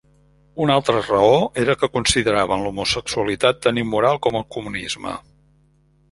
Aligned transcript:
Una 0.63 0.75
altra 0.79 1.01
raó 1.07 1.33
era 1.63 1.75
que 1.81 1.89
consideraven 1.97 2.63
l'homosexualitat 2.67 3.59
tan 3.65 3.81
immoral 3.83 4.19
com 4.27 4.39
el 4.41 4.47
comunisme. 4.57 5.13